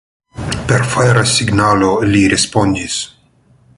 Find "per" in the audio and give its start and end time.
0.71-0.79